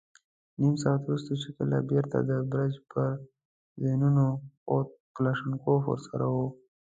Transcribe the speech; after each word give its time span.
نيم 0.59 0.75
ساعت 0.83 1.01
وروسته 1.03 1.33
چې 1.41 1.49
کله 1.57 1.77
بېرته 1.89 2.17
د 2.29 2.31
برج 2.51 2.73
پر 2.91 3.09
زينو 3.81 4.25
خوت، 4.63 4.89
کلاشينکوف 5.15 5.81
ور 5.85 5.99
سره 6.07 6.25
و. 6.35 6.37